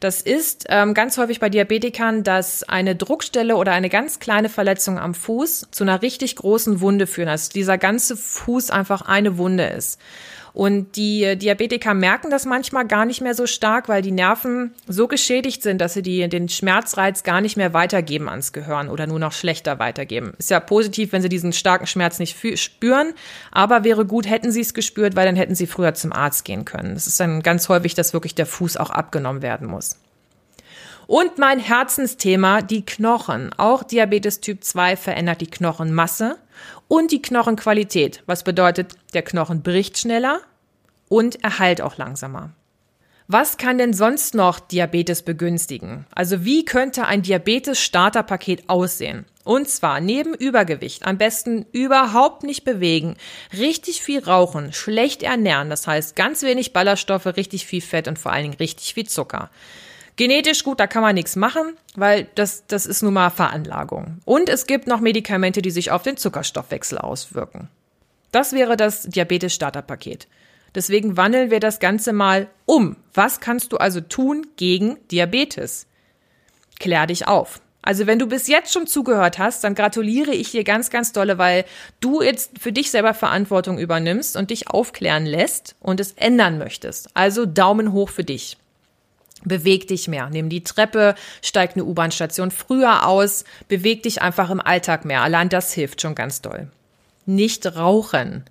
Das 0.00 0.20
ist 0.20 0.66
ähm, 0.68 0.94
ganz 0.94 1.18
häufig 1.18 1.40
bei 1.40 1.48
Diabetikern, 1.48 2.22
dass 2.22 2.62
eine 2.62 2.94
Druckstelle 2.94 3.56
oder 3.56 3.72
eine 3.72 3.88
ganz 3.88 4.20
kleine 4.20 4.48
Verletzung 4.48 4.98
am 4.98 5.14
Fuß 5.14 5.68
zu 5.70 5.84
einer 5.84 6.02
richtig 6.02 6.36
großen 6.36 6.80
Wunde 6.80 7.06
führen. 7.06 7.28
Also 7.28 7.50
dieser 7.52 7.78
ganze 7.78 8.16
Fuß 8.16 8.70
einfach 8.70 9.02
eine 9.02 9.38
Wunde 9.38 9.66
ist. 9.66 9.98
Und 10.58 10.96
die 10.96 11.36
Diabetiker 11.36 11.94
merken 11.94 12.30
das 12.30 12.44
manchmal 12.44 12.84
gar 12.84 13.04
nicht 13.04 13.20
mehr 13.20 13.34
so 13.36 13.46
stark, 13.46 13.88
weil 13.88 14.02
die 14.02 14.10
Nerven 14.10 14.74
so 14.88 15.06
geschädigt 15.06 15.62
sind, 15.62 15.80
dass 15.80 15.94
sie 15.94 16.02
die, 16.02 16.28
den 16.28 16.48
Schmerzreiz 16.48 17.22
gar 17.22 17.40
nicht 17.40 17.56
mehr 17.56 17.74
weitergeben 17.74 18.28
ans 18.28 18.52
Gehirn 18.52 18.88
oder 18.88 19.06
nur 19.06 19.20
noch 19.20 19.30
schlechter 19.30 19.78
weitergeben. 19.78 20.32
Ist 20.36 20.50
ja 20.50 20.58
positiv, 20.58 21.12
wenn 21.12 21.22
sie 21.22 21.28
diesen 21.28 21.52
starken 21.52 21.86
Schmerz 21.86 22.18
nicht 22.18 22.36
spüren, 22.58 23.14
aber 23.52 23.84
wäre 23.84 24.04
gut, 24.04 24.28
hätten 24.28 24.50
sie 24.50 24.62
es 24.62 24.74
gespürt, 24.74 25.14
weil 25.14 25.26
dann 25.26 25.36
hätten 25.36 25.54
sie 25.54 25.68
früher 25.68 25.94
zum 25.94 26.12
Arzt 26.12 26.44
gehen 26.44 26.64
können. 26.64 26.96
Es 26.96 27.06
ist 27.06 27.20
dann 27.20 27.40
ganz 27.44 27.68
häufig, 27.68 27.94
dass 27.94 28.12
wirklich 28.12 28.34
der 28.34 28.46
Fuß 28.46 28.78
auch 28.78 28.90
abgenommen 28.90 29.42
werden 29.42 29.68
muss. 29.68 30.00
Und 31.06 31.38
mein 31.38 31.60
Herzensthema, 31.60 32.62
die 32.62 32.84
Knochen. 32.84 33.52
Auch 33.56 33.84
Diabetes 33.84 34.40
Typ 34.40 34.64
2 34.64 34.96
verändert 34.96 35.40
die 35.40 35.50
Knochenmasse 35.50 36.36
und 36.88 37.12
die 37.12 37.22
Knochenqualität. 37.22 38.24
Was 38.26 38.42
bedeutet, 38.42 38.94
der 39.14 39.22
Knochen 39.22 39.62
bricht 39.62 39.98
schneller 39.98 40.40
und 41.08 41.42
er 41.42 41.58
heilt 41.58 41.80
auch 41.80 41.96
langsamer. 41.96 42.50
Was 43.30 43.58
kann 43.58 43.76
denn 43.76 43.92
sonst 43.92 44.34
noch 44.34 44.58
Diabetes 44.58 45.20
begünstigen? 45.22 46.06
Also 46.14 46.46
wie 46.46 46.64
könnte 46.64 47.04
ein 47.04 47.20
Diabetes-Starterpaket 47.20 48.70
aussehen? 48.70 49.26
Und 49.44 49.68
zwar 49.68 50.00
neben 50.00 50.32
Übergewicht 50.32 51.06
am 51.06 51.18
besten 51.18 51.66
überhaupt 51.72 52.42
nicht 52.42 52.64
bewegen, 52.64 53.16
richtig 53.52 54.00
viel 54.00 54.20
rauchen, 54.20 54.72
schlecht 54.72 55.22
ernähren, 55.22 55.68
das 55.68 55.86
heißt 55.86 56.16
ganz 56.16 56.42
wenig 56.42 56.72
Ballaststoffe, 56.72 57.26
richtig 57.26 57.66
viel 57.66 57.82
Fett 57.82 58.08
und 58.08 58.18
vor 58.18 58.32
allen 58.32 58.44
Dingen 58.44 58.58
richtig 58.58 58.94
viel 58.94 59.06
Zucker. 59.06 59.50
Genetisch 60.16 60.64
gut, 60.64 60.80
da 60.80 60.86
kann 60.86 61.02
man 61.02 61.14
nichts 61.14 61.36
machen, 61.36 61.76
weil 61.96 62.28
das, 62.34 62.66
das 62.66 62.86
ist 62.86 63.02
nun 63.02 63.14
mal 63.14 63.30
Veranlagung. 63.30 64.20
Und 64.24 64.48
es 64.48 64.66
gibt 64.66 64.86
noch 64.86 65.00
Medikamente, 65.00 65.60
die 65.60 65.70
sich 65.70 65.90
auf 65.90 66.02
den 66.02 66.16
Zuckerstoffwechsel 66.16 66.96
auswirken. 66.96 67.68
Das 68.32 68.52
wäre 68.52 68.76
das 68.76 69.02
Diabetes-Starterpaket. 69.02 70.28
Deswegen 70.78 71.16
wandeln 71.16 71.50
wir 71.50 71.58
das 71.58 71.80
Ganze 71.80 72.12
mal 72.12 72.46
um. 72.64 72.94
Was 73.12 73.40
kannst 73.40 73.72
du 73.72 73.78
also 73.78 74.00
tun 74.00 74.46
gegen 74.54 74.96
Diabetes? 75.10 75.88
Klär 76.78 77.08
dich 77.08 77.26
auf. 77.26 77.60
Also 77.82 78.06
wenn 78.06 78.20
du 78.20 78.28
bis 78.28 78.46
jetzt 78.46 78.72
schon 78.72 78.86
zugehört 78.86 79.40
hast, 79.40 79.64
dann 79.64 79.74
gratuliere 79.74 80.30
ich 80.30 80.52
dir 80.52 80.62
ganz, 80.62 80.90
ganz 80.90 81.10
dolle, 81.10 81.36
weil 81.36 81.64
du 81.98 82.22
jetzt 82.22 82.60
für 82.60 82.70
dich 82.70 82.92
selber 82.92 83.12
Verantwortung 83.12 83.76
übernimmst 83.76 84.36
und 84.36 84.50
dich 84.50 84.70
aufklären 84.70 85.26
lässt 85.26 85.74
und 85.80 85.98
es 85.98 86.12
ändern 86.12 86.58
möchtest. 86.58 87.08
Also 87.14 87.44
Daumen 87.44 87.90
hoch 87.90 88.10
für 88.10 88.22
dich. 88.22 88.56
Beweg 89.42 89.88
dich 89.88 90.06
mehr. 90.06 90.30
Nimm 90.30 90.48
die 90.48 90.62
Treppe, 90.62 91.16
steig 91.42 91.72
eine 91.74 91.86
U-Bahn-Station 91.86 92.52
früher 92.52 93.04
aus, 93.04 93.42
beweg 93.66 94.04
dich 94.04 94.22
einfach 94.22 94.48
im 94.50 94.60
Alltag 94.60 95.04
mehr. 95.04 95.22
Allein 95.22 95.48
das 95.48 95.72
hilft 95.72 96.02
schon 96.02 96.14
ganz 96.14 96.40
doll. 96.40 96.68
Nicht 97.26 97.66
rauchen. 97.74 98.44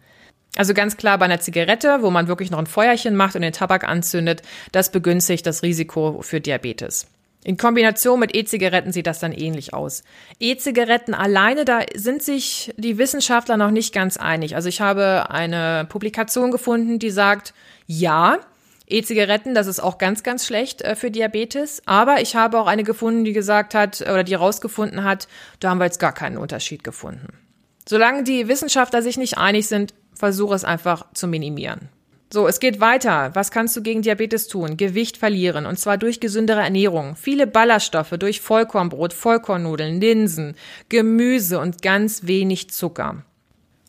Also 0.57 0.73
ganz 0.73 0.97
klar 0.97 1.17
bei 1.17 1.25
einer 1.25 1.39
Zigarette, 1.39 1.99
wo 2.01 2.09
man 2.09 2.27
wirklich 2.27 2.51
noch 2.51 2.59
ein 2.59 2.65
Feuerchen 2.65 3.15
macht 3.15 3.35
und 3.35 3.43
den 3.43 3.53
Tabak 3.53 3.87
anzündet, 3.87 4.41
das 4.71 4.91
begünstigt 4.91 5.45
das 5.45 5.63
Risiko 5.63 6.21
für 6.21 6.41
Diabetes. 6.41 7.07
In 7.43 7.55
Kombination 7.55 8.19
mit 8.19 8.35
E-Zigaretten 8.35 8.91
sieht 8.91 9.07
das 9.07 9.19
dann 9.19 9.31
ähnlich 9.31 9.73
aus. 9.73 10.03
E-Zigaretten 10.39 11.13
alleine, 11.13 11.63
da 11.63 11.79
sind 11.95 12.21
sich 12.21 12.73
die 12.75 12.97
Wissenschaftler 12.97 13.55
noch 13.55 13.71
nicht 13.71 13.93
ganz 13.93 14.17
einig. 14.17 14.55
Also 14.55 14.67
ich 14.67 14.81
habe 14.81 15.29
eine 15.29 15.85
Publikation 15.87 16.51
gefunden, 16.51 16.99
die 16.99 17.11
sagt, 17.11 17.53
ja, 17.85 18.39
E-Zigaretten, 18.89 19.53
das 19.53 19.67
ist 19.67 19.79
auch 19.79 19.97
ganz, 19.97 20.23
ganz 20.23 20.45
schlecht 20.45 20.81
äh, 20.81 20.95
für 20.95 21.11
Diabetes. 21.11 21.81
Aber 21.85 22.21
ich 22.21 22.35
habe 22.35 22.59
auch 22.59 22.67
eine 22.67 22.83
gefunden, 22.83 23.23
die 23.23 23.33
gesagt 23.33 23.75
hat 23.75 24.01
oder 24.01 24.23
die 24.23 24.33
herausgefunden 24.33 25.03
hat, 25.03 25.27
da 25.59 25.69
haben 25.69 25.77
wir 25.77 25.85
jetzt 25.85 25.99
gar 25.99 26.13
keinen 26.13 26.37
Unterschied 26.37 26.83
gefunden. 26.83 27.27
Solange 27.87 28.23
die 28.23 28.49
Wissenschaftler 28.49 29.01
sich 29.01 29.17
nicht 29.17 29.37
einig 29.37 29.67
sind, 29.67 29.93
versuche 30.17 30.55
es 30.55 30.63
einfach 30.63 31.05
zu 31.13 31.27
minimieren. 31.27 31.89
So, 32.31 32.45
es 32.45 32.59
geht 32.59 32.81
weiter. 32.81 33.31
Was 33.35 33.51
kannst 33.51 33.75
du 33.77 33.81
gegen 33.81 34.01
Diabetes 34.01 34.49
tun? 34.49 34.75
Gewicht 34.75 35.15
verlieren 35.15 35.65
und 35.65 35.79
zwar 35.79 35.97
durch 35.97 36.19
gesündere 36.19 36.59
Ernährung. 36.59 37.15
Viele 37.15 37.47
Ballaststoffe 37.47 38.15
durch 38.19 38.41
Vollkornbrot, 38.41 39.13
Vollkornnudeln, 39.13 40.01
Linsen, 40.01 40.55
Gemüse 40.89 41.59
und 41.59 41.81
ganz 41.81 42.27
wenig 42.27 42.69
Zucker. 42.69 43.23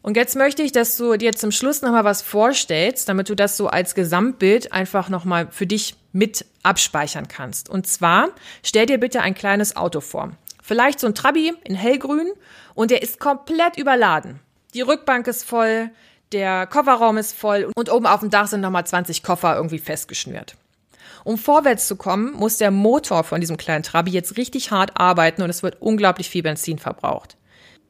Und 0.03 0.17
jetzt 0.17 0.37
möchte 0.37 0.63
ich, 0.63 0.71
dass 0.71 0.97
du 0.97 1.17
dir 1.17 1.33
zum 1.33 1.51
Schluss 1.51 1.83
nochmal 1.83 2.05
was 2.05 2.23
vorstellst, 2.23 3.09
damit 3.09 3.29
du 3.29 3.35
das 3.35 3.57
so 3.57 3.67
als 3.67 3.97
Gesamtbild 3.97 4.73
einfach 4.73 5.09
nochmal 5.09 5.49
für 5.51 5.67
dich 5.67 5.97
mit 6.13 6.47
abspeichern 6.63 7.27
kannst. 7.27 7.69
Und 7.69 7.89
zwar 7.89 8.29
stell 8.63 8.87
dir 8.87 8.99
bitte 8.99 9.21
ein 9.21 9.35
kleines 9.35 9.75
Auto 9.75 10.01
vor. 10.01 10.31
Vielleicht 10.63 11.01
so 11.01 11.09
ein 11.09 11.15
Trabi 11.17 11.53
in 11.65 11.75
hellgrün 11.75 12.31
und 12.75 12.93
der 12.93 13.03
ist 13.03 13.19
komplett 13.19 13.77
überladen. 13.77 14.39
Die 14.75 14.83
Rückbank 14.83 15.27
ist 15.27 15.45
voll, 15.45 15.91
der 16.33 16.67
Kofferraum 16.67 17.17
ist 17.17 17.37
voll 17.37 17.71
und 17.75 17.91
oben 17.91 18.07
auf 18.07 18.21
dem 18.21 18.31
Dach 18.31 18.47
sind 18.47 18.61
nochmal 18.61 18.87
20 18.87 19.23
Koffer 19.23 19.57
irgendwie 19.57 19.79
festgeschnürt. 19.79 20.57
Um 21.25 21.37
vorwärts 21.37 21.89
zu 21.89 21.97
kommen, 21.97 22.33
muss 22.33 22.59
der 22.59 22.71
Motor 22.71 23.25
von 23.25 23.41
diesem 23.41 23.57
kleinen 23.57 23.83
Trabi 23.83 24.11
jetzt 24.11 24.37
richtig 24.37 24.71
hart 24.71 24.93
arbeiten 24.99 25.43
und 25.43 25.51
es 25.51 25.63
wird 25.63 25.81
unglaublich 25.81 26.31
viel 26.31 26.43
Benzin 26.43 26.79
verbraucht. 26.79 27.37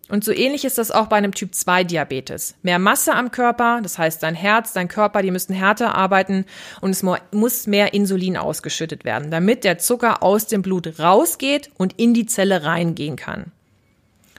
Und 0.08 0.24
so 0.24 0.32
ähnlich 0.32 0.64
ist 0.64 0.78
das 0.78 0.90
auch 0.90 1.06
bei 1.06 1.16
einem 1.16 1.34
Typ 1.34 1.54
2 1.54 1.84
Diabetes. 1.84 2.54
Mehr 2.62 2.78
Masse 2.78 3.14
am 3.14 3.30
Körper, 3.30 3.80
das 3.82 3.98
heißt 3.98 4.22
dein 4.22 4.34
Herz, 4.34 4.72
dein 4.72 4.88
Körper, 4.88 5.20
die 5.20 5.30
müssen 5.30 5.52
härter 5.52 5.94
arbeiten 5.94 6.46
und 6.80 6.90
es 6.90 7.02
muss 7.30 7.66
mehr 7.66 7.92
Insulin 7.92 8.38
ausgeschüttet 8.38 9.04
werden, 9.04 9.30
damit 9.30 9.64
der 9.64 9.78
Zucker 9.78 10.22
aus 10.22 10.46
dem 10.46 10.62
Blut 10.62 10.98
rausgeht 10.98 11.70
und 11.76 11.98
in 11.98 12.14
die 12.14 12.24
Zelle 12.24 12.64
reingehen 12.64 13.16
kann. 13.16 13.52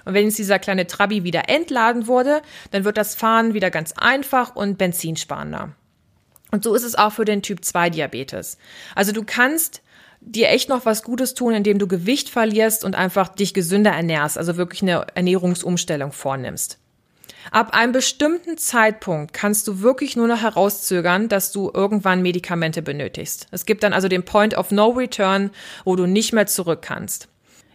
Und 0.09 0.15
wenn 0.15 0.25
jetzt 0.25 0.39
dieser 0.39 0.57
kleine 0.57 0.87
Trabi 0.87 1.23
wieder 1.23 1.49
entladen 1.49 2.07
wurde, 2.07 2.41
dann 2.71 2.83
wird 2.83 2.97
das 2.97 3.13
Fahren 3.13 3.53
wieder 3.53 3.69
ganz 3.69 3.93
einfach 3.95 4.55
und 4.55 4.79
benzinsparender. 4.79 5.75
Und 6.51 6.63
so 6.63 6.73
ist 6.73 6.81
es 6.83 6.95
auch 6.95 7.13
für 7.13 7.25
den 7.25 7.43
Typ 7.43 7.63
2 7.63 7.91
Diabetes. 7.91 8.57
Also 8.95 9.11
du 9.11 9.23
kannst 9.23 9.83
dir 10.19 10.49
echt 10.49 10.67
noch 10.67 10.87
was 10.87 11.03
Gutes 11.03 11.35
tun, 11.35 11.53
indem 11.53 11.77
du 11.77 11.87
Gewicht 11.87 12.29
verlierst 12.29 12.83
und 12.83 12.95
einfach 12.95 13.29
dich 13.29 13.53
gesünder 13.53 13.91
ernährst, 13.91 14.35
also 14.35 14.57
wirklich 14.57 14.81
eine 14.81 15.05
Ernährungsumstellung 15.13 16.11
vornimmst. 16.11 16.79
Ab 17.51 17.75
einem 17.75 17.91
bestimmten 17.91 18.57
Zeitpunkt 18.57 19.31
kannst 19.31 19.67
du 19.67 19.81
wirklich 19.81 20.15
nur 20.15 20.27
noch 20.27 20.41
herauszögern, 20.41 21.29
dass 21.29 21.51
du 21.51 21.71
irgendwann 21.71 22.23
Medikamente 22.23 22.81
benötigst. 22.81 23.47
Es 23.51 23.67
gibt 23.67 23.83
dann 23.83 23.93
also 23.93 24.07
den 24.07 24.25
Point 24.25 24.57
of 24.57 24.71
No 24.71 24.89
Return, 24.89 25.51
wo 25.85 25.95
du 25.95 26.07
nicht 26.07 26.33
mehr 26.33 26.47
zurück 26.47 26.81
kannst. 26.81 27.27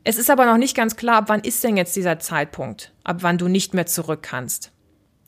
Es 0.07 0.19
ist 0.19 0.29
aber 0.29 0.45
noch 0.45 0.59
nicht 0.59 0.77
ganz 0.77 0.97
klar, 0.97 1.17
ab 1.17 1.25
wann 1.29 1.41
ist 1.41 1.65
denn 1.65 1.79
jetzt 1.79 1.97
dieser 1.97 2.19
Zeitpunkt, 2.19 2.93
ab 3.05 3.19
wann 3.21 3.39
du 3.39 3.49
nicht 3.49 3.73
mehr 3.73 3.87
zurück 3.87 4.23
kannst. 4.23 4.71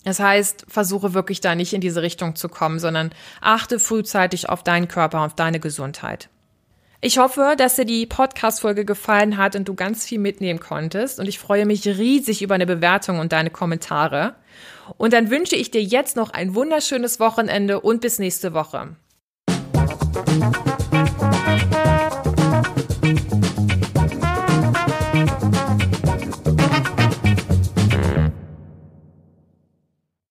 Das 0.04 0.20
heißt, 0.20 0.66
versuche 0.68 1.14
wirklich 1.14 1.40
da 1.40 1.54
nicht 1.54 1.72
in 1.72 1.80
diese 1.80 2.02
Richtung 2.02 2.36
zu 2.36 2.50
kommen, 2.50 2.78
sondern 2.78 3.10
achte 3.40 3.80
frühzeitig 3.80 4.50
auf 4.50 4.62
deinen 4.62 4.86
Körper, 4.86 5.22
auf 5.22 5.34
deine 5.34 5.60
Gesundheit. 5.60 6.28
Ich 7.00 7.18
hoffe, 7.18 7.54
dass 7.56 7.76
dir 7.76 7.86
die 7.86 8.06
Podcast-Folge 8.06 8.84
gefallen 8.84 9.38
hat 9.38 9.56
und 9.56 9.66
du 9.66 9.74
ganz 9.74 10.04
viel 10.04 10.18
mitnehmen 10.18 10.60
konntest. 10.60 11.18
Und 11.20 11.26
ich 11.26 11.38
freue 11.38 11.66
mich 11.66 11.86
riesig 11.86 12.42
über 12.42 12.54
eine 12.54 12.66
Bewertung 12.66 13.18
und 13.18 13.32
deine 13.32 13.50
Kommentare. 13.50 14.34
Und 14.96 15.12
dann 15.12 15.30
wünsche 15.30 15.56
ich 15.56 15.70
dir 15.70 15.82
jetzt 15.82 16.16
noch 16.16 16.30
ein 16.30 16.54
wunderschönes 16.54 17.18
Wochenende 17.18 17.80
und 17.80 18.00
bis 18.00 18.18
nächste 18.18 18.52
Woche. 18.52 18.96